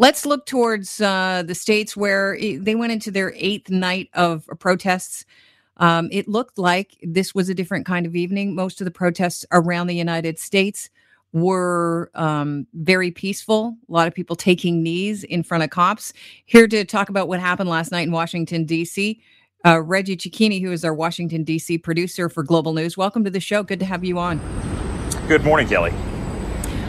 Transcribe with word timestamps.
Let's 0.00 0.24
look 0.24 0.46
towards 0.46 0.98
uh, 1.02 1.42
the 1.46 1.54
states 1.54 1.94
where 1.94 2.34
it, 2.34 2.64
they 2.64 2.74
went 2.74 2.90
into 2.90 3.10
their 3.10 3.34
eighth 3.36 3.68
night 3.68 4.08
of 4.14 4.48
protests. 4.58 5.26
Um, 5.76 6.08
it 6.10 6.26
looked 6.26 6.56
like 6.56 6.96
this 7.02 7.34
was 7.34 7.50
a 7.50 7.54
different 7.54 7.84
kind 7.84 8.06
of 8.06 8.16
evening. 8.16 8.54
Most 8.54 8.80
of 8.80 8.86
the 8.86 8.90
protests 8.90 9.44
around 9.52 9.88
the 9.88 9.94
United 9.94 10.38
States 10.38 10.88
were 11.34 12.10
um, 12.14 12.66
very 12.72 13.10
peaceful. 13.10 13.76
A 13.90 13.92
lot 13.92 14.08
of 14.08 14.14
people 14.14 14.36
taking 14.36 14.82
knees 14.82 15.22
in 15.22 15.42
front 15.42 15.64
of 15.64 15.68
cops. 15.68 16.14
Here 16.46 16.66
to 16.66 16.86
talk 16.86 17.10
about 17.10 17.28
what 17.28 17.38
happened 17.38 17.68
last 17.68 17.92
night 17.92 18.06
in 18.06 18.10
Washington, 18.10 18.64
D.C., 18.64 19.20
uh, 19.66 19.82
Reggie 19.82 20.16
Cecchini, 20.16 20.62
who 20.62 20.72
is 20.72 20.82
our 20.82 20.94
Washington, 20.94 21.44
D.C. 21.44 21.76
producer 21.76 22.30
for 22.30 22.42
Global 22.42 22.72
News. 22.72 22.96
Welcome 22.96 23.22
to 23.24 23.30
the 23.30 23.38
show. 23.38 23.62
Good 23.62 23.80
to 23.80 23.84
have 23.84 24.02
you 24.02 24.18
on. 24.18 24.40
Good 25.28 25.44
morning, 25.44 25.68
Kelly. 25.68 25.92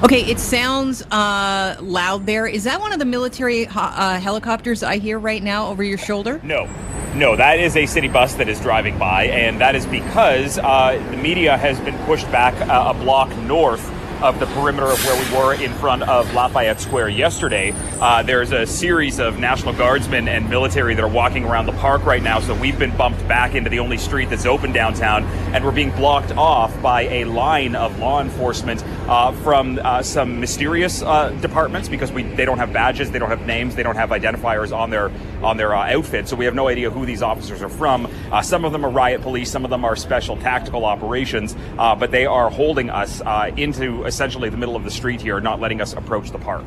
Okay, 0.04 0.24
it 0.24 0.40
sounds 0.40 1.04
uh, 1.12 1.78
loud 1.80 2.26
there. 2.26 2.48
Is 2.48 2.64
that 2.64 2.80
one 2.80 2.92
of 2.92 2.98
the 2.98 3.06
military 3.06 3.68
uh, 3.68 4.20
helicopters 4.20 4.82
I 4.82 4.98
hear 4.98 5.20
right 5.20 5.44
now 5.44 5.68
over 5.68 5.84
your 5.84 6.00
shoulder? 6.00 6.42
No. 6.44 6.68
No, 7.14 7.36
that 7.36 7.60
is 7.60 7.78
a 7.78 7.86
city 7.86 8.08
bus 8.08 8.34
that 8.36 8.50
is 8.50 8.60
driving 8.62 8.98
by, 8.98 9.26
and 9.26 9.62
that 9.62 9.76
is 9.76 9.86
because 9.86 10.58
uh, 10.58 11.00
the 11.12 11.18
media 11.18 11.56
has 11.56 11.80
been 11.82 11.96
pushed 12.06 12.26
back 12.32 12.56
uh, 12.68 12.96
a 12.96 13.04
block 13.04 13.30
north 13.44 13.88
of 14.22 14.40
the 14.40 14.46
perimeter 14.48 14.86
of 14.86 15.04
where 15.04 15.24
we 15.24 15.36
were 15.36 15.54
in 15.64 15.74
front 15.80 16.04
of 16.04 16.32
Lafayette 16.34 16.80
Square 16.80 17.10
yesterday. 17.10 17.74
Uh, 18.00 18.22
there's 18.22 18.52
a 18.52 18.68
series 18.68 19.20
of 19.20 19.40
National 19.40 19.74
Guardsmen 19.74 20.28
and 20.28 20.48
military 20.50 20.94
that 20.94 21.04
are 21.04 21.08
walking 21.08 21.44
around 21.44 21.66
the 21.66 21.72
park 21.74 22.06
right 22.06 22.22
now, 22.22 22.40
so 22.40 22.54
we've 22.54 22.78
been 22.78 22.96
bumped 22.96 23.28
back 23.28 23.56
into 23.56 23.70
the 23.70 23.80
only 23.80 23.98
street 23.98 24.30
that's 24.30 24.46
open 24.46 24.72
downtown, 24.72 25.24
and 25.54 25.64
we're 25.64 25.72
being 25.72 25.92
blocked 25.92 26.32
off 26.32 26.80
by 26.82 27.04
a 27.04 27.26
line 27.26 27.76
of 27.76 27.98
law 27.98 28.22
enforcement 28.22 28.84
uh, 29.08 29.32
from 29.44 29.80
uh, 29.82 30.04
some 30.04 30.40
mysterious 30.40 31.02
uh, 31.02 31.30
departments 31.42 31.90
because 31.90 32.12
we 32.12 32.24
they 32.24 32.46
don't 32.46 32.60
have 32.60 32.72
badges, 32.72 33.10
they 33.12 33.20
don't 33.20 33.30
have 33.30 33.46
names, 33.46 33.76
they 33.76 33.84
don't 33.84 33.96
have 33.96 34.10
identifiers 34.10 34.76
on 34.76 34.90
their 34.90 35.12
on 35.42 35.58
their 35.58 35.74
uh, 35.74 35.96
outfit, 35.96 36.28
so 36.28 36.36
we 36.36 36.46
have 36.46 36.56
no 36.56 36.68
idea 36.68 36.90
who 36.90 37.06
these 37.06 37.22
officers 37.22 37.62
are 37.62 37.70
from. 37.70 38.08
Uh, 38.32 38.42
some 38.42 38.66
of 38.66 38.72
them 38.72 38.86
are 38.86 38.92
riot 38.92 39.22
police, 39.22 39.52
some 39.52 39.64
of 39.64 39.70
them 39.70 39.84
are 39.84 39.96
special 39.96 40.38
tactical 40.38 40.86
operations, 40.86 41.56
but 41.76 42.12
they 42.12 42.26
are 42.26 42.50
holding 42.50 42.90
us 42.90 43.22
into 43.58 44.04
essentially 44.06 44.50
the 44.50 44.58
middle 44.58 44.76
of 44.76 44.84
the 44.84 44.92
street 44.92 45.22
here, 45.22 45.40
not 45.40 45.60
letting 45.60 45.82
us 45.82 45.94
approach 45.94 46.32
the 46.32 46.40
park. 46.40 46.66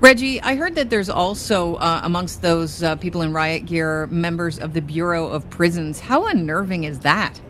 Reggie, 0.00 0.40
I 0.42 0.54
heard 0.54 0.76
that 0.76 0.90
there's 0.90 1.10
also 1.10 1.74
uh, 1.74 2.00
amongst 2.04 2.40
those 2.40 2.84
uh, 2.84 2.94
people 2.96 3.20
in 3.22 3.32
riot 3.32 3.66
gear 3.66 4.06
members 4.06 4.60
of 4.60 4.72
the 4.72 4.80
Bureau 4.80 5.26
of 5.26 5.50
Prisons. 5.50 5.98
How 5.98 6.26
unnerving 6.26 6.84
is 6.84 7.00
that? 7.00 7.40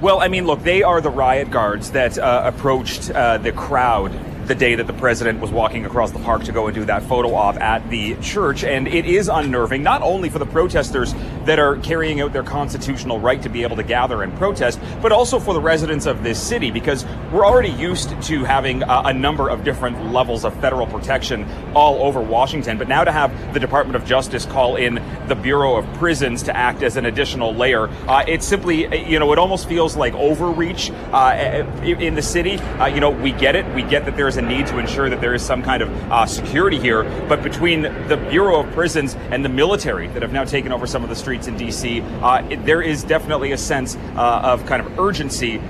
Well, 0.00 0.20
I 0.20 0.26
mean, 0.26 0.46
look, 0.46 0.64
they 0.64 0.82
are 0.82 1.00
the 1.00 1.10
riot 1.10 1.52
guards 1.52 1.92
that 1.92 2.18
uh, 2.18 2.42
approached 2.44 3.12
uh, 3.12 3.38
the 3.38 3.52
crowd 3.52 4.10
the 4.50 4.54
day 4.56 4.74
that 4.74 4.88
the 4.88 4.92
president 4.94 5.38
was 5.38 5.52
walking 5.52 5.86
across 5.86 6.10
the 6.10 6.18
park 6.18 6.42
to 6.42 6.50
go 6.50 6.66
and 6.66 6.74
do 6.74 6.84
that 6.84 7.04
photo 7.04 7.34
op 7.34 7.54
at 7.60 7.88
the 7.88 8.16
church. 8.16 8.64
And 8.64 8.88
it 8.88 9.06
is 9.06 9.28
unnerving, 9.28 9.84
not 9.84 10.02
only 10.02 10.28
for 10.28 10.40
the 10.40 10.46
protesters 10.46 11.14
that 11.44 11.60
are 11.60 11.76
carrying 11.76 12.20
out 12.20 12.32
their 12.32 12.42
constitutional 12.42 13.20
right 13.20 13.40
to 13.42 13.48
be 13.48 13.62
able 13.62 13.76
to 13.76 13.84
gather 13.84 14.24
and 14.24 14.36
protest, 14.38 14.80
but 15.00 15.12
also 15.12 15.38
for 15.38 15.54
the 15.54 15.60
residents 15.60 16.04
of 16.04 16.24
this 16.24 16.42
city, 16.42 16.72
because 16.72 17.06
we're 17.32 17.46
already 17.46 17.68
used 17.68 18.20
to 18.22 18.42
having 18.42 18.82
a, 18.82 19.02
a 19.04 19.12
number 19.12 19.48
of 19.48 19.62
different 19.62 20.12
levels 20.12 20.44
of 20.44 20.52
federal 20.60 20.88
protection 20.88 21.46
all 21.72 22.02
over 22.02 22.20
Washington. 22.20 22.76
But 22.76 22.88
now 22.88 23.04
to 23.04 23.12
have 23.12 23.54
the 23.54 23.60
Department 23.60 23.94
of 23.94 24.04
Justice 24.04 24.46
call 24.46 24.74
in 24.74 25.00
the 25.28 25.36
Bureau 25.36 25.76
of 25.76 25.86
Prisons 25.94 26.42
to 26.42 26.56
act 26.56 26.82
as 26.82 26.96
an 26.96 27.06
additional 27.06 27.54
layer, 27.54 27.86
uh, 28.08 28.24
it 28.26 28.42
simply, 28.42 29.08
you 29.08 29.20
know, 29.20 29.32
it 29.32 29.38
almost 29.38 29.68
feels 29.68 29.94
like 29.94 30.12
overreach 30.14 30.90
uh, 31.12 31.64
in 31.84 32.16
the 32.16 32.22
city. 32.22 32.56
Uh, 32.56 32.86
you 32.86 32.98
know, 32.98 33.10
we 33.10 33.30
get 33.30 33.54
it. 33.54 33.64
We 33.76 33.84
get 33.84 34.06
that 34.06 34.16
there's 34.16 34.39
a 34.40 34.48
need 34.48 34.66
to 34.68 34.78
ensure 34.78 35.08
that 35.10 35.20
there 35.20 35.34
is 35.34 35.42
some 35.42 35.62
kind 35.62 35.82
of 35.82 35.90
uh, 36.10 36.26
security 36.26 36.78
here. 36.78 37.04
But 37.28 37.42
between 37.42 37.82
the 37.82 38.16
Bureau 38.30 38.60
of 38.60 38.72
Prisons 38.72 39.14
and 39.30 39.44
the 39.44 39.48
military 39.48 40.08
that 40.08 40.22
have 40.22 40.32
now 40.32 40.44
taken 40.44 40.72
over 40.72 40.86
some 40.86 41.02
of 41.02 41.08
the 41.08 41.16
streets 41.16 41.46
in 41.46 41.56
D.C., 41.56 42.00
uh, 42.00 42.46
it, 42.48 42.64
there 42.64 42.82
is 42.82 43.04
definitely 43.04 43.52
a 43.52 43.58
sense 43.58 43.96
uh, 44.16 44.40
of 44.42 44.66
kind 44.66 44.84
of 44.84 44.98
urgency 44.98 45.60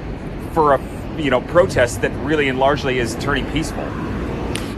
for 0.52 0.74
a 0.74 1.00
you 1.18 1.30
know 1.30 1.40
protest 1.40 2.02
that 2.02 2.10
really 2.24 2.48
and 2.48 2.58
largely 2.58 2.98
is 2.98 3.14
turning 3.16 3.50
peaceful. 3.50 3.84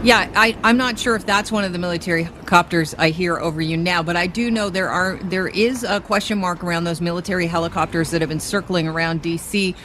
Yeah, 0.03 0.29
I, 0.35 0.57
I'm 0.65 0.75
not 0.75 0.99
sure 0.99 1.15
if 1.15 1.25
that's 1.25 1.49
one 1.49 1.63
of 1.63 1.71
the 1.71 1.79
military 1.79 2.27
copters 2.45 2.93
I 2.97 3.09
hear 3.09 3.37
over 3.37 3.61
you 3.61 3.77
now, 3.77 4.03
but 4.03 4.17
I 4.17 4.27
do 4.27 4.51
know 4.51 4.69
there 4.69 4.89
are 4.89 5.17
there 5.23 5.47
is 5.47 5.83
a 5.83 6.01
question 6.01 6.39
mark 6.39 6.61
around 6.61 6.83
those 6.83 6.99
military 6.99 7.47
helicopters 7.47 8.11
that 8.11 8.19
have 8.21 8.29
been 8.29 8.41
circling 8.41 8.87
around 8.87 9.21
D.C. 9.21 9.75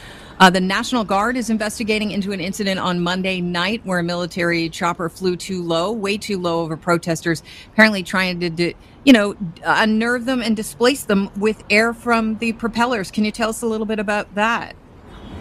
Uh, 0.41 0.51
the 0.51 0.61
National 0.61 1.03
Guard 1.05 1.37
is 1.37 1.51
investigating 1.51 2.13
into 2.13 2.31
an 2.31 2.41
incident 2.41 2.79
on 2.79 3.01
Monday 3.01 3.41
night 3.41 3.81
where 3.85 3.99
a 3.99 4.05
military 4.05 4.69
chopper 4.69 5.09
flew 5.09 5.37
too 5.37 5.63
low, 5.63 5.91
way 5.91 6.17
too 6.17 6.39
low 6.39 6.61
over 6.61 6.77
protesters, 6.77 7.43
apparently 7.73 8.05
trying 8.05 8.39
to, 8.39 8.75
you 9.05 9.13
know, 9.13 9.35
unnerve 9.65 10.27
them 10.27 10.41
and 10.41 10.57
displace 10.57 11.03
them 11.03 11.31
with 11.37 11.65
air 11.71 11.93
from 11.93 12.39
the 12.39 12.53
propellers. 12.53 13.11
Can 13.11 13.25
you 13.25 13.33
tell 13.33 13.51
us 13.51 13.63
a 13.63 13.67
little 13.67 13.87
bit 13.87 13.99
about 13.99 14.33
that? 14.37 14.77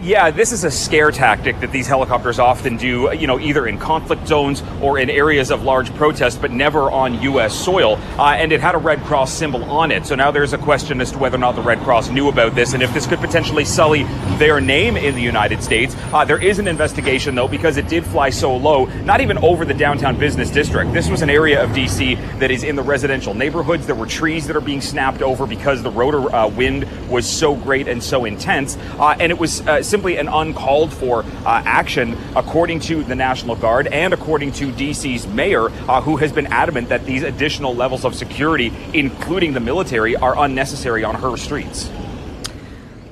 Yeah, 0.00 0.30
this 0.30 0.52
is 0.52 0.62
a 0.62 0.70
scare 0.70 1.10
tactic 1.10 1.58
that 1.58 1.72
these 1.72 1.88
helicopters 1.88 2.38
often 2.38 2.76
do, 2.76 3.12
you 3.12 3.26
know, 3.26 3.40
either 3.40 3.66
in 3.66 3.78
conflict 3.78 4.28
zones 4.28 4.62
or 4.80 4.96
in 4.96 5.10
areas 5.10 5.50
of 5.50 5.64
large 5.64 5.92
protest, 5.96 6.40
but 6.40 6.52
never 6.52 6.88
on 6.88 7.20
U.S. 7.22 7.52
soil. 7.52 7.98
Uh, 8.16 8.36
and 8.38 8.52
it 8.52 8.60
had 8.60 8.76
a 8.76 8.78
Red 8.78 9.00
Cross 9.00 9.32
symbol 9.32 9.64
on 9.64 9.90
it. 9.90 10.06
So 10.06 10.14
now 10.14 10.30
there's 10.30 10.52
a 10.52 10.58
question 10.58 11.00
as 11.00 11.10
to 11.10 11.18
whether 11.18 11.34
or 11.34 11.40
not 11.40 11.56
the 11.56 11.62
Red 11.62 11.80
Cross 11.80 12.10
knew 12.10 12.28
about 12.28 12.54
this 12.54 12.74
and 12.74 12.82
if 12.82 12.94
this 12.94 13.08
could 13.08 13.18
potentially 13.18 13.64
sully 13.64 14.04
their 14.36 14.60
name 14.60 14.96
in 14.96 15.16
the 15.16 15.20
United 15.20 15.64
States. 15.64 15.96
Uh, 16.12 16.24
there 16.24 16.40
is 16.40 16.60
an 16.60 16.68
investigation, 16.68 17.34
though, 17.34 17.48
because 17.48 17.76
it 17.76 17.88
did 17.88 18.06
fly 18.06 18.30
so 18.30 18.56
low, 18.56 18.84
not 19.02 19.20
even 19.20 19.36
over 19.38 19.64
the 19.64 19.74
downtown 19.74 20.16
business 20.16 20.48
district. 20.48 20.92
This 20.92 21.10
was 21.10 21.22
an 21.22 21.30
area 21.30 21.60
of 21.60 21.74
D.C. 21.74 22.14
that 22.38 22.52
is 22.52 22.62
in 22.62 22.76
the 22.76 22.84
residential 22.84 23.34
neighborhoods. 23.34 23.84
There 23.86 23.96
were 23.96 24.06
trees 24.06 24.46
that 24.46 24.54
are 24.54 24.60
being 24.60 24.80
snapped 24.80 25.22
over 25.22 25.44
because 25.44 25.82
the 25.82 25.90
rotor 25.90 26.32
uh, 26.32 26.46
wind 26.46 26.86
was 27.08 27.28
so 27.28 27.56
great 27.56 27.88
and 27.88 28.00
so 28.00 28.26
intense. 28.26 28.76
Uh, 29.00 29.16
and 29.18 29.32
it 29.32 29.38
was 29.38 29.66
uh, 29.66 29.82
simply 29.88 30.16
an 30.18 30.28
uncalled 30.28 30.92
for 30.92 31.22
uh, 31.22 31.62
action, 31.64 32.16
according 32.36 32.80
to 32.80 33.02
the 33.04 33.14
National 33.14 33.56
Guard 33.56 33.86
and 33.88 34.12
according 34.12 34.52
to 34.52 34.70
DC's 34.72 35.26
mayor, 35.26 35.70
uh, 35.88 36.00
who 36.00 36.16
has 36.16 36.32
been 36.32 36.46
adamant 36.48 36.88
that 36.90 37.04
these 37.06 37.22
additional 37.22 37.74
levels 37.74 38.04
of 38.04 38.14
security, 38.14 38.72
including 38.94 39.52
the 39.52 39.60
military, 39.60 40.16
are 40.16 40.38
unnecessary 40.38 41.04
on 41.04 41.14
her 41.14 41.36
streets. 41.36 41.90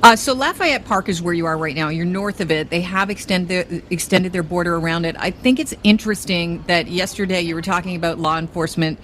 Uh, 0.02 0.14
so 0.14 0.34
Lafayette 0.34 0.84
Park 0.84 1.08
is 1.08 1.20
where 1.20 1.34
you 1.34 1.46
are 1.46 1.58
right 1.58 1.74
now. 1.74 1.88
You're 1.88 2.04
north 2.04 2.40
of 2.40 2.50
it. 2.50 2.70
They 2.70 2.82
have 2.82 3.10
extended 3.10 3.82
extended 3.90 4.32
their 4.32 4.44
border 4.44 4.76
around 4.76 5.04
it. 5.04 5.16
I 5.18 5.32
think 5.32 5.58
it's 5.58 5.74
interesting 5.82 6.62
that 6.68 6.86
yesterday 6.86 7.40
you 7.40 7.56
were 7.56 7.62
talking 7.62 7.96
about 7.96 8.18
law 8.18 8.38
enforcement 8.38 9.00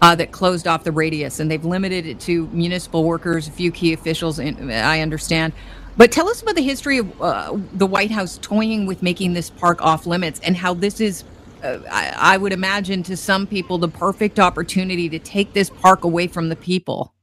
uh, 0.00 0.14
that 0.14 0.30
closed 0.30 0.68
off 0.68 0.84
the 0.84 0.92
radius, 0.92 1.40
and 1.40 1.50
they've 1.50 1.64
limited 1.64 2.06
it 2.06 2.20
to 2.20 2.46
municipal 2.48 3.02
workers, 3.02 3.48
a 3.48 3.50
few 3.50 3.72
key 3.72 3.94
officials. 3.94 4.38
In, 4.38 4.70
I 4.70 5.00
understand. 5.00 5.54
But 5.96 6.10
tell 6.10 6.28
us 6.28 6.42
about 6.42 6.56
the 6.56 6.62
history 6.62 6.98
of 6.98 7.22
uh, 7.22 7.56
the 7.72 7.86
White 7.86 8.10
House 8.10 8.38
toying 8.42 8.86
with 8.86 9.02
making 9.02 9.34
this 9.34 9.50
park 9.50 9.80
off 9.80 10.06
limits 10.06 10.40
and 10.42 10.56
how 10.56 10.74
this 10.74 11.00
is, 11.00 11.24
uh, 11.62 11.78
I, 11.90 12.34
I 12.34 12.36
would 12.36 12.52
imagine, 12.52 13.04
to 13.04 13.16
some 13.16 13.46
people, 13.46 13.78
the 13.78 13.88
perfect 13.88 14.40
opportunity 14.40 15.08
to 15.08 15.20
take 15.20 15.52
this 15.52 15.70
park 15.70 16.04
away 16.04 16.26
from 16.26 16.48
the 16.48 16.56
people. 16.56 17.13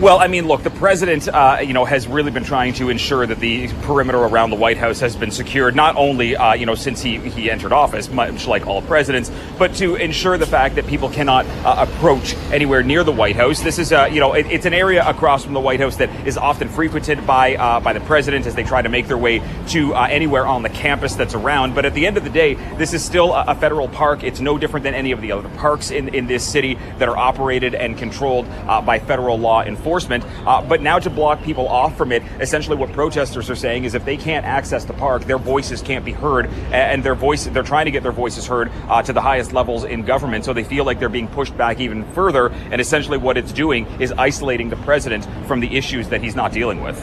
Well, 0.00 0.20
I 0.20 0.28
mean, 0.28 0.46
look, 0.46 0.62
the 0.62 0.70
president, 0.70 1.26
uh, 1.26 1.58
you 1.60 1.72
know, 1.72 1.84
has 1.84 2.06
really 2.06 2.30
been 2.30 2.44
trying 2.44 2.72
to 2.74 2.88
ensure 2.88 3.26
that 3.26 3.40
the 3.40 3.66
perimeter 3.82 4.18
around 4.18 4.50
the 4.50 4.56
White 4.56 4.76
House 4.76 5.00
has 5.00 5.16
been 5.16 5.32
secured, 5.32 5.74
not 5.74 5.96
only, 5.96 6.36
uh, 6.36 6.52
you 6.54 6.66
know, 6.66 6.76
since 6.76 7.02
he, 7.02 7.18
he 7.18 7.50
entered 7.50 7.72
office, 7.72 8.08
much 8.08 8.46
like 8.46 8.64
all 8.64 8.80
presidents, 8.80 9.28
but 9.58 9.74
to 9.74 9.96
ensure 9.96 10.38
the 10.38 10.46
fact 10.46 10.76
that 10.76 10.86
people 10.86 11.10
cannot 11.10 11.46
uh, 11.64 11.84
approach 11.88 12.36
anywhere 12.52 12.84
near 12.84 13.02
the 13.02 13.10
White 13.10 13.34
House. 13.34 13.60
This 13.60 13.80
is, 13.80 13.92
uh, 13.92 14.04
you 14.04 14.20
know, 14.20 14.34
it, 14.34 14.46
it's 14.46 14.66
an 14.66 14.72
area 14.72 15.04
across 15.04 15.42
from 15.42 15.52
the 15.52 15.58
White 15.58 15.80
House 15.80 15.96
that 15.96 16.10
is 16.24 16.36
often 16.36 16.68
frequented 16.68 17.26
by 17.26 17.56
uh, 17.56 17.80
by 17.80 17.92
the 17.92 18.00
president 18.02 18.46
as 18.46 18.54
they 18.54 18.62
try 18.62 18.80
to 18.80 18.88
make 18.88 19.08
their 19.08 19.18
way 19.18 19.42
to 19.70 19.96
uh, 19.96 20.06
anywhere 20.08 20.46
on 20.46 20.62
the 20.62 20.68
campus 20.68 21.16
that's 21.16 21.34
around. 21.34 21.74
But 21.74 21.84
at 21.84 21.94
the 21.94 22.06
end 22.06 22.16
of 22.16 22.22
the 22.22 22.30
day, 22.30 22.54
this 22.76 22.94
is 22.94 23.04
still 23.04 23.32
a, 23.32 23.46
a 23.48 23.54
federal 23.56 23.88
park. 23.88 24.22
It's 24.22 24.38
no 24.38 24.58
different 24.58 24.84
than 24.84 24.94
any 24.94 25.10
of 25.10 25.20
the 25.20 25.32
other 25.32 25.48
parks 25.56 25.90
in, 25.90 26.14
in 26.14 26.28
this 26.28 26.48
city 26.48 26.78
that 26.98 27.08
are 27.08 27.16
operated 27.16 27.74
and 27.74 27.98
controlled 27.98 28.48
by 28.86 29.00
federal 29.00 29.36
law 29.36 29.62
enforcement 29.62 29.87
enforcement. 29.88 30.22
Uh, 30.46 30.60
but 30.60 30.82
now 30.82 30.98
to 30.98 31.08
block 31.08 31.42
people 31.42 31.66
off 31.66 31.96
from 31.96 32.12
it, 32.12 32.22
essentially 32.40 32.76
what 32.76 32.92
protesters 32.92 33.48
are 33.48 33.56
saying 33.56 33.84
is 33.84 33.94
if 33.94 34.04
they 34.04 34.18
can't 34.18 34.44
access 34.44 34.84
the 34.84 34.92
park, 34.92 35.24
their 35.24 35.38
voices 35.38 35.80
can't 35.80 36.04
be 36.04 36.12
heard, 36.12 36.46
and 36.72 37.02
their 37.02 37.14
voice 37.14 37.46
they're 37.46 37.62
trying 37.62 37.86
to 37.86 37.90
get 37.90 38.02
their 38.02 38.12
voices 38.12 38.46
heard 38.46 38.70
uh, 38.88 39.02
to 39.02 39.14
the 39.14 39.20
highest 39.20 39.54
levels 39.54 39.84
in 39.84 40.02
government. 40.02 40.44
So 40.44 40.52
they 40.52 40.64
feel 40.64 40.84
like 40.84 40.98
they're 40.98 41.08
being 41.08 41.28
pushed 41.28 41.56
back 41.56 41.80
even 41.80 42.04
further, 42.12 42.48
and 42.70 42.80
essentially 42.80 43.16
what 43.16 43.38
it's 43.38 43.52
doing 43.52 43.86
is 43.98 44.12
isolating 44.12 44.68
the 44.68 44.76
president 44.76 45.26
from 45.46 45.60
the 45.60 45.74
issues 45.74 46.08
that 46.08 46.20
he's 46.22 46.36
not 46.36 46.52
dealing 46.52 46.82
with. 46.82 46.98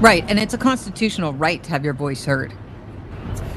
Right, 0.00 0.24
and 0.28 0.40
it's 0.40 0.54
a 0.54 0.58
constitutional 0.58 1.32
right 1.34 1.62
to 1.62 1.70
have 1.70 1.84
your 1.84 1.94
voice 1.94 2.24
heard. 2.24 2.52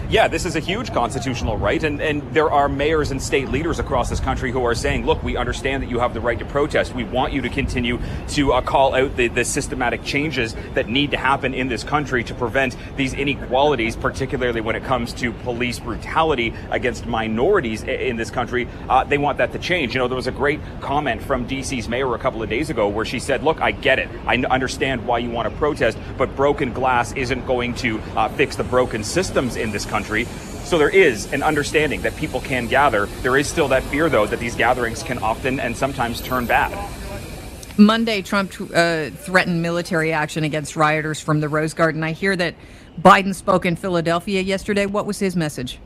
Yeah, 0.09 0.29
this 0.29 0.45
is 0.45 0.55
a 0.55 0.61
huge 0.61 0.93
constitutional 0.93 1.57
right, 1.57 1.83
and, 1.83 2.01
and 2.01 2.21
there 2.33 2.49
are 2.49 2.69
mayors 2.69 3.11
and 3.11 3.21
state 3.21 3.49
leaders 3.49 3.77
across 3.77 4.09
this 4.09 4.21
country 4.21 4.53
who 4.53 4.63
are 4.63 4.73
saying, 4.73 5.05
look, 5.05 5.21
we 5.21 5.35
understand 5.35 5.83
that 5.83 5.89
you 5.89 5.99
have 5.99 6.13
the 6.13 6.21
right 6.21 6.39
to 6.39 6.45
protest. 6.45 6.95
We 6.95 7.03
want 7.03 7.33
you 7.33 7.41
to 7.41 7.49
continue 7.49 7.99
to 8.29 8.53
uh, 8.53 8.61
call 8.61 8.95
out 8.95 9.17
the, 9.17 9.27
the 9.27 9.43
systematic 9.43 10.05
changes 10.05 10.55
that 10.75 10.87
need 10.87 11.11
to 11.11 11.17
happen 11.17 11.53
in 11.53 11.67
this 11.67 11.83
country 11.83 12.23
to 12.23 12.33
prevent 12.33 12.77
these 12.95 13.13
inequalities, 13.13 13.97
particularly 13.97 14.61
when 14.61 14.77
it 14.77 14.85
comes 14.85 15.11
to 15.15 15.33
police 15.33 15.77
brutality 15.77 16.53
against 16.71 17.05
minorities 17.05 17.83
in 17.83 18.15
this 18.15 18.31
country. 18.31 18.65
Uh, 18.87 19.03
they 19.03 19.17
want 19.17 19.39
that 19.39 19.51
to 19.51 19.59
change. 19.59 19.93
You 19.93 19.99
know, 19.99 20.07
there 20.07 20.15
was 20.15 20.27
a 20.27 20.31
great 20.31 20.61
comment 20.79 21.21
from 21.21 21.45
DC's 21.49 21.89
mayor 21.89 22.15
a 22.15 22.19
couple 22.19 22.41
of 22.41 22.49
days 22.49 22.69
ago 22.69 22.87
where 22.87 23.03
she 23.03 23.19
said, 23.19 23.43
look, 23.43 23.59
I 23.59 23.71
get 23.71 23.99
it. 23.99 24.07
I 24.25 24.37
understand 24.37 25.05
why 25.05 25.17
you 25.17 25.31
want 25.31 25.49
to 25.49 25.57
protest, 25.57 25.97
but 26.17 26.33
broken 26.37 26.71
glass 26.71 27.11
isn't 27.11 27.45
going 27.45 27.75
to 27.75 27.99
uh, 28.15 28.29
fix 28.29 28.55
the 28.55 28.63
broken 28.63 29.03
systems 29.03 29.57
in 29.57 29.69
this 29.71 29.83
country 29.83 29.96
country. 29.97 30.25
So 30.63 30.77
there 30.77 30.89
is 30.89 31.31
an 31.33 31.41
understanding 31.41 32.01
that 32.01 32.15
people 32.17 32.41
can 32.41 32.67
gather. 32.67 33.07
There 33.23 33.37
is 33.37 33.47
still 33.47 33.69
that 33.69 33.83
fear, 33.83 34.09
though, 34.09 34.27
that 34.27 34.39
these 34.39 34.55
gatherings 34.55 35.01
can 35.01 35.17
often 35.19 35.59
and 35.59 35.75
sometimes 35.75 36.21
turn 36.21 36.45
bad. 36.45 36.71
Monday, 37.79 38.21
Trump 38.21 38.51
uh, 38.73 39.09
threatened 39.09 39.61
military 39.61 40.11
action 40.11 40.43
against 40.43 40.75
rioters 40.75 41.19
from 41.19 41.39
the 41.39 41.49
Rose 41.49 41.73
Garden. 41.73 42.03
I 42.03 42.11
hear 42.11 42.35
that 42.35 42.53
Biden 43.01 43.33
spoke 43.33 43.65
in 43.65 43.75
Philadelphia 43.75 44.41
yesterday. 44.41 44.85
What 44.85 45.05
was 45.05 45.19
his 45.19 45.35
message? 45.35 45.79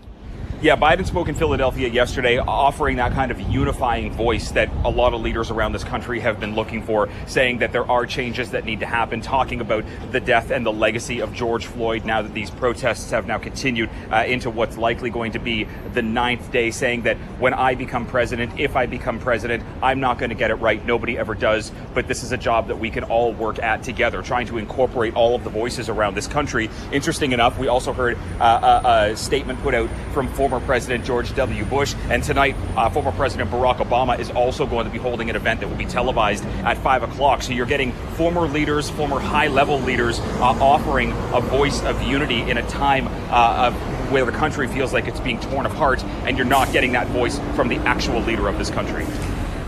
Yeah, 0.62 0.75
Biden 0.75 1.08
spoke 1.08 1.28
in 1.28 1.34
Philadelphia 1.34 1.88
yesterday, 1.88 2.38
offering 2.38 2.98
that 2.98 3.13
kind 3.13 3.31
of 3.31 3.40
unifying 3.40 4.12
voice 4.12 4.52
that 4.52 4.69
a 4.86 4.92
lot 4.92 5.16
of 5.16 5.22
leaders 5.22 5.50
around 5.50 5.72
this 5.72 5.84
country 5.84 6.19
have 6.19 6.40
been 6.40 6.54
looking 6.54 6.84
for, 6.84 7.10
saying 7.25 7.58
that 7.60 7.72
there 7.72 7.90
are 7.90 8.06
changes 8.06 8.52
that 8.52 8.63
need 8.63 8.81
to 8.81 8.86
happen, 8.86 9.22
talking 9.22 9.60
about 9.60 9.84
the 10.12 10.19
death 10.19 10.52
and 10.52 10.63
the 10.63 10.72
legacy 10.72 11.19
of 11.19 11.34
George 11.34 11.66
Floyd 11.66 12.06
now 12.06 12.22
that 12.22 12.36
these 12.36 12.52
protests 12.52 13.10
have 13.10 13.25
now 13.25 13.40
continued 13.40 13.90
uh, 14.12 14.18
into 14.18 14.52
what's 14.52 14.78
likely 14.78 15.10
going 15.10 15.31
to 15.31 15.40
be 15.40 15.66
the 15.96 16.04
ninth 16.04 16.52
day, 16.52 16.69
saying 16.69 17.02
that 17.02 17.18
when 17.40 17.56
I 17.56 17.74
become 17.74 18.06
president, 18.06 18.60
if 18.60 18.75
I 18.75 18.86
become 18.86 19.18
president, 19.18 19.63
I'm 19.81 20.00
not 20.00 20.19
going 20.19 20.30
to 20.30 20.36
get 20.36 20.52
it 20.52 20.56
right. 20.58 20.86
Nobody 20.86 21.18
ever 21.18 21.34
does. 21.34 21.72
But 21.96 22.08
this 22.08 22.22
is 22.22 22.34
a 22.34 22.38
job 22.38 22.68
that 22.68 22.78
we 22.78 22.92
can 22.92 23.04
all 23.06 23.34
work 23.34 23.58
at 23.58 23.81
together, 23.81 24.22
trying 24.22 24.46
to 24.46 24.60
incorporate 24.60 25.16
all 25.16 25.34
of 25.34 25.44
the 25.44 25.50
voices 25.50 25.90
around 25.90 26.13
this 26.13 26.28
country. 26.28 26.69
Interesting 26.92 27.31
enough, 27.31 27.58
we 27.58 27.68
also 27.68 27.94
heard 27.94 28.16
uh, 28.40 28.81
a, 28.86 29.12
a 29.12 29.18
statement 29.18 29.60
put 29.63 29.74
out 29.74 29.90
from 30.13 30.28
former 30.28 30.50
former 30.51 30.65
President 30.65 31.06
George 31.06 31.33
W. 31.36 31.63
Bush. 31.65 31.95
And 32.09 32.21
tonight, 32.21 32.57
uh, 32.75 32.89
former 32.89 33.13
President 33.13 33.50
Barack 33.50 33.77
Obama 33.77 34.19
is 34.19 34.30
also 34.31 34.65
going 34.65 34.86
to 34.86 34.92
be 34.92 34.98
holding 34.98 35.30
an 35.30 35.38
event 35.38 35.62
that 35.62 35.69
will 35.69 35.77
be 35.77 35.86
televised 35.86 36.44
at 36.65 36.77
5 36.77 37.03
o'clock. 37.03 37.42
So 37.42 37.53
you're 37.53 37.65
getting 37.65 37.94
former 38.18 38.42
leaders, 38.42 38.89
former 38.89 39.18
high 39.18 39.48
level 39.48 39.80
leaders 39.80 40.19
uh, 40.19 40.57
offering 40.59 41.13
a 41.33 41.39
voice 41.39 41.81
of 41.83 42.01
unity 42.03 42.42
in 42.42 42.57
a 42.57 42.68
time 42.68 43.07
uh, 43.31 43.68
of 43.68 44.12
where 44.12 44.25
the 44.25 44.31
country 44.33 44.68
feels 44.68 44.92
like 44.92 45.07
it's 45.07 45.21
being 45.21 45.39
torn 45.39 45.65
apart, 45.65 46.03
and 46.25 46.38
you're 46.38 46.45
not 46.45 46.74
getting 46.74 46.92
that 46.92 47.07
voice 47.07 47.39
from 47.56 47.69
the 47.69 47.77
actual 47.77 48.19
leader 48.19 48.50
of 48.50 48.57
this 48.57 48.69
country. 48.69 49.06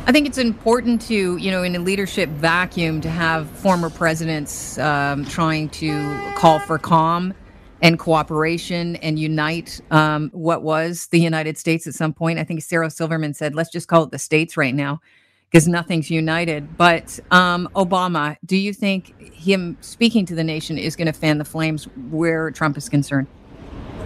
I 0.05 0.11
think 0.11 0.27
it's 0.27 0.37
important 0.37 1.01
to, 1.03 1.37
you 1.37 1.49
know, 1.49 1.63
in 1.63 1.77
a 1.77 1.79
leadership 1.79 2.27
vacuum, 2.27 2.99
to 3.01 3.09
have 3.09 3.49
former 3.49 3.89
presidents 3.89 4.77
um, 4.77 5.23
trying 5.23 5.69
to 5.69 6.33
call 6.35 6.59
for 6.59 6.77
calm 6.77 7.33
and 7.83 7.99
cooperation 7.99 8.95
and 8.97 9.19
unite 9.19 9.81
um, 9.91 10.31
what 10.33 10.63
was 10.63 11.07
the 11.07 11.19
United 11.19 11.57
States 11.57 11.85
at 11.85 11.93
some 11.93 12.13
point. 12.13 12.39
I 12.39 12.45
think 12.45 12.63
Sarah 12.63 12.89
Silverman 12.89 13.33
said, 13.33 13.55
let's 13.55 13.69
just 13.69 13.89
call 13.89 14.03
it 14.03 14.11
the 14.11 14.17
states 14.17 14.55
right 14.55 14.73
now 14.73 15.01
because 15.51 15.67
nothing's 15.67 16.09
united. 16.09 16.77
But 16.77 17.19
um, 17.29 17.69
Obama, 17.75 18.37
do 18.45 18.55
you 18.55 18.73
think 18.73 19.33
him 19.33 19.77
speaking 19.81 20.25
to 20.27 20.33
the 20.33 20.45
nation 20.45 20.77
is 20.77 20.95
going 20.95 21.07
to 21.07 21.13
fan 21.13 21.39
the 21.39 21.45
flames 21.45 21.83
where 22.09 22.51
Trump 22.51 22.77
is 22.77 22.87
concerned? 22.87 23.27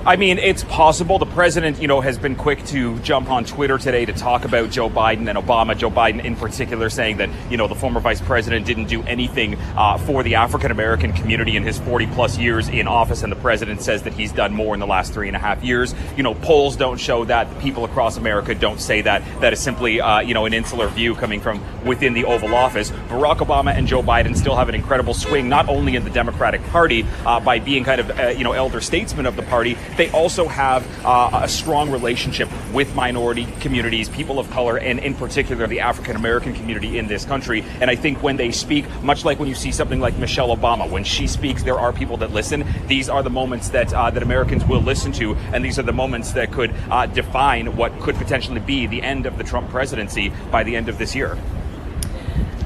I 0.08 0.16
mean, 0.16 0.38
it's 0.38 0.64
possible. 0.64 1.20
The 1.20 1.26
president, 1.26 1.82
you 1.82 1.90
know, 1.90 2.00
has 2.00 2.18
been 2.18 2.38
quick 2.38 2.64
to 2.68 2.98
jump 3.00 3.30
on 3.30 3.44
Twitter 3.44 3.78
today 3.78 4.06
to 4.06 4.14
talk 4.14 4.46
about 4.46 4.70
Joe 4.70 4.90
Biden 4.90 5.28
and 5.28 5.38
Obama. 5.38 5.78
Joe 5.78 5.92
Biden, 5.92 6.24
in 6.24 6.38
particular, 6.38 6.90
saying 6.90 7.18
that 7.18 7.30
you 7.52 7.58
know 7.58 7.68
the 7.68 7.76
former 7.76 8.00
vice 8.00 8.22
president 8.22 8.66
didn't 8.66 8.86
do 8.86 9.04
anything 9.04 9.56
uh, 9.76 9.98
for 9.98 10.24
the 10.24 10.36
African 10.36 10.72
American 10.72 11.12
community 11.12 11.58
in 11.58 11.64
his 11.64 11.78
40 11.80 12.08
plus 12.08 12.38
years 12.38 12.70
in 12.70 12.88
office, 12.88 13.22
and 13.22 13.30
the 13.30 13.36
president 13.36 13.82
says 13.82 14.04
that 14.04 14.14
he's 14.14 14.32
done 14.32 14.54
more 14.54 14.74
in 14.74 14.80
the 14.80 14.88
last 14.88 15.14
three 15.14 15.28
and 15.28 15.36
a 15.36 15.40
half 15.40 15.62
years. 15.62 15.94
You 16.16 16.24
know, 16.24 16.36
polls 16.36 16.78
don't 16.78 17.02
show 17.02 17.26
that. 17.26 17.54
The 17.54 17.60
people 17.60 17.84
across 17.84 18.16
America 18.16 18.56
don't 18.56 18.80
say 18.80 19.02
that. 19.02 19.24
That 19.42 19.52
is 19.52 19.60
simply, 19.60 20.00
uh, 20.00 20.22
you 20.22 20.34
know, 20.34 20.46
an 20.46 20.54
insular 20.54 20.88
view 20.88 21.16
coming 21.16 21.42
from 21.42 21.62
within 21.86 22.14
the 22.14 22.24
Oval 22.24 22.56
Office. 22.56 22.92
Barack 23.10 23.40
Obama 23.40 23.76
and 23.76 23.86
Joe 23.86 24.02
Biden 24.02 24.38
still 24.38 24.56
have 24.56 24.70
an 24.70 24.76
incredible 24.76 25.14
swing, 25.14 25.50
not 25.50 25.68
only 25.68 25.98
in 25.98 26.06
the 26.06 26.10
Democratic 26.12 26.64
Party 26.68 27.06
uh, 27.26 27.42
by 27.42 27.60
being 27.60 27.84
kind 27.84 28.00
of, 28.00 28.18
uh, 28.18 28.28
you 28.30 28.46
know, 28.46 28.54
elder 28.54 28.80
statesmen 28.80 29.26
of 29.26 29.36
the 29.36 29.44
party 29.44 29.76
they 29.98 30.10
also 30.12 30.48
have 30.48 30.86
uh, 31.06 31.42
a 31.44 31.48
strong 31.48 31.92
relationship 31.92 32.50
with 32.72 32.94
minority 32.96 33.48
communities, 33.60 34.10
people 34.10 34.40
of 34.40 34.50
color, 34.52 34.78
and 34.78 35.00
in 35.00 35.14
particular 35.14 35.68
the 35.68 35.80
African 35.80 36.16
American 36.16 36.54
community 36.54 36.98
in 36.98 37.08
this 37.08 37.26
country. 37.26 37.64
And 37.82 37.90
I 37.90 37.96
think 37.96 38.24
when 38.24 38.38
they 38.38 38.52
speak, 38.52 38.86
much 39.04 39.26
like 39.26 39.40
when 39.40 39.50
you 39.50 39.56
see 39.56 39.72
something 39.72 40.00
like 40.00 40.18
Michelle 40.18 40.56
Obama, 40.56 40.90
when 40.90 41.04
she 41.04 41.28
speaks, 41.28 41.64
there 41.64 41.80
are 41.80 41.92
people 41.92 42.18
that 42.18 42.32
listen. 42.32 42.66
These 42.88 43.10
are 43.10 43.24
the 43.24 43.30
moments 43.30 43.70
that 43.70 43.94
uh, 43.94 44.12
that 44.12 44.24
Americans 44.24 44.66
will 44.66 44.82
listen 44.82 45.12
to, 45.14 45.36
and 45.54 45.66
these 45.66 45.80
are 45.80 45.84
the 45.84 45.94
moments 45.94 46.32
that 46.34 46.52
could 46.52 46.74
uh, 46.90 47.08
define 47.08 47.76
what 47.76 48.00
could 48.00 48.16
potentially 48.16 48.60
be 48.60 48.88
the 48.88 49.02
end 49.02 49.26
of 49.26 49.38
the 49.38 49.44
Trump 49.44 49.70
presidency 49.70 50.32
by 50.52 50.64
the 50.64 50.76
end 50.76 50.90
of 50.90 50.98
this 50.98 51.16
year. 51.16 51.38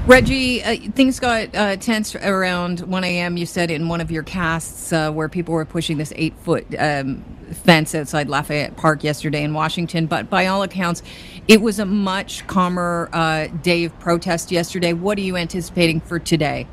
Reggie, 0.06 0.64
uh, 0.64 0.76
things 0.94 1.20
got 1.20 1.54
uh, 1.54 1.76
tense 1.76 2.16
around 2.16 2.80
1 2.80 3.04
a.m. 3.04 3.36
You 3.36 3.46
said 3.46 3.70
in 3.70 3.88
one 3.88 4.00
of 4.00 4.10
your 4.10 4.24
casts 4.24 4.92
uh, 4.92 5.12
where 5.12 5.28
people 5.28 5.54
were 5.54 5.64
pushing 5.64 5.96
this 5.96 6.12
eight 6.16 6.34
foot 6.38 6.66
um, 6.76 7.22
fence 7.52 7.94
outside 7.94 8.28
Lafayette 8.28 8.76
Park 8.76 9.04
yesterday 9.04 9.44
in 9.44 9.54
Washington. 9.54 10.06
But 10.06 10.28
by 10.28 10.46
all 10.46 10.64
accounts, 10.64 11.04
it 11.46 11.62
was 11.62 11.78
a 11.78 11.86
much 11.86 12.44
calmer 12.48 13.10
uh, 13.12 13.46
day 13.46 13.84
of 13.84 13.96
protest 14.00 14.50
yesterday. 14.50 14.92
What 14.92 15.18
are 15.18 15.22
you 15.22 15.36
anticipating 15.36 16.00
for 16.00 16.18
today? 16.18 16.66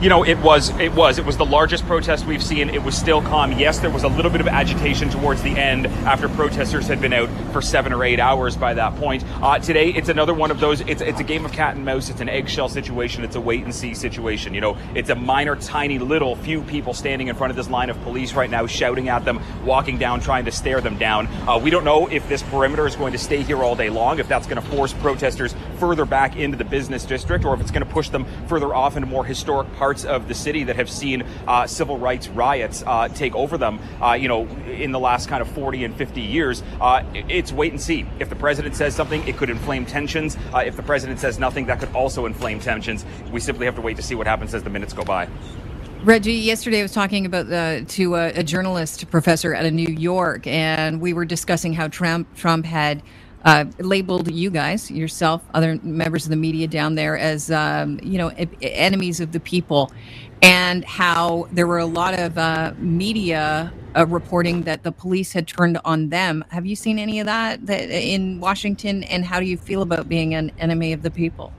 You 0.00 0.08
know, 0.08 0.24
it 0.24 0.38
was 0.38 0.70
it 0.78 0.94
was 0.94 1.18
it 1.18 1.24
was 1.24 1.36
the 1.36 1.44
largest 1.44 1.84
protest 1.86 2.24
we've 2.24 2.42
seen. 2.42 2.70
It 2.70 2.82
was 2.84 2.96
still 2.96 3.20
calm. 3.20 3.50
Yes, 3.58 3.80
there 3.80 3.90
was 3.90 4.04
a 4.04 4.08
little 4.08 4.30
bit 4.30 4.40
of 4.40 4.46
agitation 4.46 5.10
towards 5.10 5.42
the 5.42 5.50
end 5.50 5.88
after 6.06 6.28
protesters 6.28 6.86
had 6.86 7.00
been 7.00 7.12
out 7.12 7.28
for 7.52 7.60
seven 7.60 7.92
or 7.92 8.04
eight 8.04 8.20
hours 8.20 8.56
by 8.56 8.74
that 8.74 8.94
point. 8.96 9.24
Uh, 9.42 9.58
today, 9.58 9.88
it's 9.90 10.08
another 10.08 10.34
one 10.34 10.52
of 10.52 10.60
those. 10.60 10.82
It's 10.82 11.02
it's 11.02 11.18
a 11.18 11.24
game 11.24 11.44
of 11.44 11.50
cat 11.50 11.74
and 11.74 11.84
mouse. 11.84 12.10
It's 12.10 12.20
an 12.20 12.28
eggshell 12.28 12.68
situation. 12.68 13.24
It's 13.24 13.34
a 13.34 13.40
wait 13.40 13.64
and 13.64 13.74
see 13.74 13.92
situation. 13.92 14.54
You 14.54 14.60
know, 14.60 14.76
it's 14.94 15.10
a 15.10 15.16
minor, 15.16 15.56
tiny, 15.56 15.98
little 15.98 16.36
few 16.36 16.62
people 16.62 16.94
standing 16.94 17.26
in 17.26 17.34
front 17.34 17.50
of 17.50 17.56
this 17.56 17.68
line 17.68 17.90
of 17.90 18.00
police 18.02 18.34
right 18.34 18.50
now, 18.50 18.66
shouting 18.68 19.08
at 19.08 19.24
them, 19.24 19.42
walking 19.64 19.98
down, 19.98 20.20
trying 20.20 20.44
to 20.44 20.52
stare 20.52 20.80
them 20.80 20.96
down. 20.96 21.26
Uh, 21.48 21.58
we 21.58 21.70
don't 21.70 21.84
know 21.84 22.06
if 22.06 22.28
this 22.28 22.44
perimeter 22.44 22.86
is 22.86 22.94
going 22.94 23.12
to 23.12 23.18
stay 23.18 23.42
here 23.42 23.64
all 23.64 23.74
day 23.74 23.90
long. 23.90 24.20
If 24.20 24.28
that's 24.28 24.46
going 24.46 24.62
to 24.62 24.68
force 24.70 24.92
protesters 24.92 25.56
further 25.80 26.04
back 26.04 26.36
into 26.36 26.56
the 26.56 26.64
business 26.64 27.04
district, 27.04 27.44
or 27.44 27.52
if 27.54 27.60
it's 27.60 27.72
going 27.72 27.84
to 27.84 27.92
push 27.92 28.10
them 28.10 28.24
further 28.46 28.72
off 28.72 28.96
into 28.96 29.08
more 29.08 29.24
historic 29.24 29.66
parts 29.74 29.87
parts 29.88 30.04
of 30.04 30.28
the 30.28 30.34
city 30.34 30.64
that 30.64 30.76
have 30.76 30.90
seen 30.90 31.24
uh, 31.46 31.66
civil 31.66 31.96
rights 31.96 32.28
riots 32.28 32.84
uh, 32.86 33.08
take 33.08 33.34
over 33.34 33.56
them, 33.56 33.80
uh, 34.02 34.12
you 34.12 34.28
know, 34.28 34.46
in 34.66 34.92
the 34.92 34.98
last 34.98 35.30
kind 35.30 35.40
of 35.40 35.48
40 35.52 35.82
and 35.82 35.96
50 35.96 36.20
years. 36.20 36.62
Uh, 36.78 37.02
it's 37.14 37.52
wait 37.52 37.72
and 37.72 37.80
see. 37.80 38.04
If 38.18 38.28
the 38.28 38.36
president 38.36 38.76
says 38.76 38.94
something, 38.94 39.26
it 39.26 39.38
could 39.38 39.48
inflame 39.48 39.86
tensions. 39.86 40.36
Uh, 40.52 40.58
if 40.58 40.76
the 40.76 40.82
president 40.82 41.20
says 41.20 41.38
nothing, 41.38 41.64
that 41.68 41.80
could 41.80 41.90
also 41.94 42.26
inflame 42.26 42.60
tensions. 42.60 43.06
We 43.32 43.40
simply 43.40 43.64
have 43.64 43.76
to 43.76 43.80
wait 43.80 43.96
to 43.96 44.02
see 44.02 44.14
what 44.14 44.26
happens 44.26 44.54
as 44.54 44.62
the 44.62 44.68
minutes 44.68 44.92
go 44.92 45.04
by. 45.04 45.26
Reggie, 46.04 46.34
yesterday 46.34 46.80
I 46.80 46.82
was 46.82 46.92
talking 46.92 47.24
about 47.24 47.50
uh, 47.50 47.80
to 47.88 48.16
a, 48.16 48.40
a, 48.40 48.42
journalist 48.42 49.10
professor 49.10 49.54
out 49.54 49.64
of 49.64 49.72
New 49.72 49.88
York, 49.88 50.46
and 50.46 51.00
we 51.00 51.14
were 51.14 51.24
discussing 51.24 51.72
how 51.72 51.88
Trump 51.88 52.28
Trump 52.36 52.66
had 52.66 53.02
uh, 53.48 53.64
labeled 53.78 54.30
you 54.30 54.50
guys, 54.50 54.90
yourself, 54.90 55.42
other 55.54 55.80
members 55.82 56.24
of 56.26 56.30
the 56.30 56.36
media 56.36 56.68
down 56.68 56.96
there 56.96 57.16
as, 57.16 57.50
um, 57.50 57.98
you 58.02 58.18
know, 58.18 58.28
enemies 58.60 59.20
of 59.20 59.32
the 59.32 59.40
people, 59.40 59.90
and 60.42 60.84
how 60.84 61.48
there 61.50 61.66
were 61.66 61.78
a 61.78 61.86
lot 61.86 62.12
of 62.18 62.36
uh, 62.36 62.74
media 62.76 63.72
uh, 63.96 64.06
reporting 64.06 64.64
that 64.64 64.82
the 64.82 64.92
police 64.92 65.32
had 65.32 65.48
turned 65.48 65.78
on 65.82 66.10
them. 66.10 66.44
Have 66.50 66.66
you 66.66 66.76
seen 66.76 66.98
any 66.98 67.20
of 67.20 67.26
that, 67.26 67.64
that 67.64 67.88
in 67.88 68.38
Washington? 68.38 69.02
And 69.04 69.24
how 69.24 69.40
do 69.40 69.46
you 69.46 69.56
feel 69.56 69.80
about 69.80 70.10
being 70.10 70.34
an 70.34 70.52
enemy 70.58 70.92
of 70.92 71.00
the 71.00 71.10
people? 71.10 71.50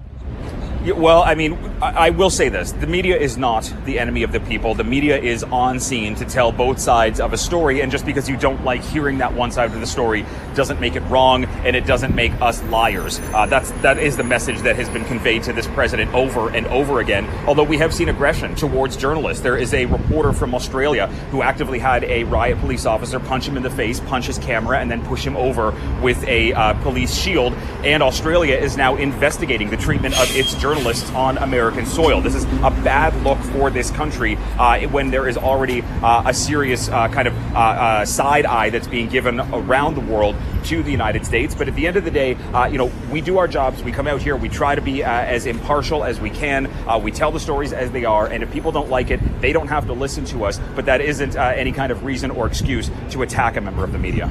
Well, 0.81 1.24
I 1.24 1.36
mean, 1.36 1.57
I 1.81 2.09
will 2.12 2.29
say 2.29 2.48
this. 2.48 2.71
The 2.71 2.88
media 2.88 3.17
is 3.17 3.38
not 3.38 3.71
the 3.83 4.00
enemy 4.00 4.24
of 4.24 4.31
the 4.31 4.39
people. 4.39 4.75
The 4.75 4.86
media 4.86 5.19
is 5.19 5.43
on 5.43 5.77
scene 5.77 6.15
to 6.15 6.24
tell 6.24 6.53
both 6.53 6.79
sides 6.79 7.19
of 7.19 7.33
a 7.33 7.38
story. 7.38 7.81
And 7.81 7.91
just 7.91 8.05
because 8.05 8.29
you 8.29 8.38
don't 8.38 8.63
like 8.63 8.81
hearing 8.81 9.17
that 9.17 9.33
one 9.33 9.51
side 9.51 9.74
of 9.74 9.79
the 9.81 9.86
story 9.86 10.25
doesn't 10.55 10.79
make 10.79 10.95
it 10.95 11.01
wrong 11.01 11.43
and 11.65 11.75
it 11.75 11.86
doesn't 11.86 12.15
make 12.15 12.31
us 12.41 12.63
liars. 12.63 13.19
Uh, 13.33 13.45
that's, 13.45 13.71
that 13.81 13.98
is 13.98 14.15
the 14.15 14.24
message 14.24 14.59
that 14.59 14.77
has 14.77 14.88
been 14.88 15.03
conveyed 15.03 15.43
to 15.43 15.53
this 15.53 15.67
president 15.67 16.13
over 16.13 16.50
and 16.50 16.65
over 16.67 17.01
again. 17.01 17.27
Although 17.45 17.63
we 17.63 17.77
have 17.79 17.93
seen 17.93 18.07
aggression 18.07 18.55
towards 18.55 18.95
journalists. 18.95 19.43
There 19.43 19.57
is 19.57 19.74
a 19.74 19.86
reporter 19.86 20.31
from 20.31 20.55
Australia 20.55 21.07
who 21.31 21.41
actively 21.41 21.79
had 21.79 22.05
a 22.05 22.24
riot 22.24 22.57
police 22.59 22.86
officer 22.86 23.19
punch 23.19 23.50
him 23.50 23.57
in 23.57 23.63
the 23.63 23.69
face, 23.69 24.00
punch 24.00 24.27
his 24.27 24.38
camera, 24.38 24.79
and 24.79 24.89
then 24.89 25.05
push 25.05 25.25
him 25.27 25.36
over 25.36 25.71
with 26.01 26.24
a 26.24 26.53
uh, 26.53 26.74
police 26.83 27.13
shield. 27.13 27.51
And 27.83 28.01
Australia 28.01 28.55
is 28.55 28.77
now 28.77 28.95
investigating 28.95 29.69
the 29.69 29.77
treatment 29.77 30.17
of 30.17 30.33
its 30.33 30.53
journalists 30.53 30.68
journalists 30.69 31.09
on 31.13 31.39
American 31.39 31.83
soil. 31.83 32.21
This 32.21 32.35
is 32.35 32.43
a 32.43 32.69
bad 32.83 33.15
look 33.23 33.39
for 33.39 33.71
this 33.71 33.89
country 33.89 34.38
uh, 34.59 34.79
when 34.89 35.09
there 35.09 35.27
is 35.27 35.35
already 35.35 35.81
uh, 35.81 36.23
a 36.27 36.33
serious 36.33 36.89
uh, 36.89 37.07
kind 37.07 37.27
of 37.27 37.33
uh, 37.55 37.57
uh, 37.57 38.05
side 38.05 38.45
eye 38.45 38.69
that's 38.69 38.88
being 38.88 39.09
given 39.09 39.39
around 39.39 39.95
the 39.95 40.01
world 40.01 40.35
to 40.65 40.83
the 40.83 40.91
United 40.91 41.25
States. 41.25 41.55
But 41.55 41.69
at 41.69 41.75
the 41.75 41.88
end 41.88 41.97
of 41.97 42.05
the 42.05 42.11
day, 42.11 42.35
uh, 42.53 42.67
you 42.67 42.77
know, 42.77 42.91
we 43.11 43.19
do 43.19 43.39
our 43.39 43.47
jobs. 43.47 43.81
We 43.81 43.91
come 43.91 44.05
out 44.05 44.21
here. 44.21 44.35
We 44.35 44.47
try 44.47 44.75
to 44.75 44.81
be 44.81 45.03
as 45.03 45.47
impartial 45.47 46.03
as 46.03 46.21
we 46.21 46.29
can. 46.29 46.69
we 47.01 47.11
tell 47.11 47.31
the 47.31 47.39
stories 47.39 47.73
as 47.73 47.89
they 47.89 48.05
are. 48.05 48.27
And 48.27 48.43
if 48.43 48.51
people 48.51 48.71
don't 48.71 48.89
like 48.89 49.09
it, 49.09 49.19
they 49.41 49.51
don't 49.51 49.69
have 49.69 49.88
to 49.88 49.93
listen 49.93 50.23
to 50.25 50.45
us. 50.45 50.59
But 50.75 50.85
that 50.85 51.01
isn't 51.01 51.35
any 51.35 51.71
kind 51.71 51.91
of 51.91 52.03
reason 52.03 52.29
or 52.29 52.45
excuse 52.45 52.91
to 53.09 53.23
attack 53.23 53.57
a 53.57 53.61
member 53.61 53.83
of 53.83 53.91
the 53.91 53.99
media. 53.99 54.27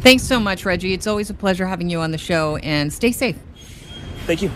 Thanks 0.00 0.22
so 0.22 0.40
much, 0.40 0.64
Reggie. 0.64 0.94
It's 0.94 1.06
always 1.06 1.28
a 1.28 1.34
pleasure 1.34 1.66
having 1.66 1.90
you 1.90 2.00
on 2.00 2.12
the 2.12 2.18
show, 2.18 2.56
and 2.58 2.90
stay 2.90 3.12
safe. 3.12 3.36
Thank 4.26 4.42
you. 4.42 4.50